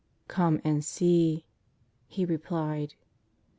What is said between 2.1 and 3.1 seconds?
replied.